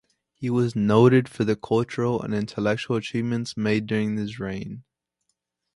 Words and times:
He 0.33 0.49
was 0.49 0.75
noted 0.75 1.29
for 1.29 1.43
the 1.43 1.55
cultural 1.55 2.19
and 2.23 2.33
intellectual 2.33 2.95
achievements 2.97 3.55
made 3.55 3.85
during 3.85 4.17
his 4.17 4.39
reign. 4.39 4.83